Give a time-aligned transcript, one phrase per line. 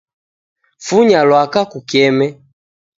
[0.85, 2.27] Funya lwaka kukeme